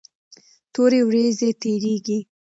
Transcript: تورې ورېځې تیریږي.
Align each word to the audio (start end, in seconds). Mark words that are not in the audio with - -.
تورې 0.73 0.99
ورېځې 1.07 1.49
تیریږي. 1.61 2.19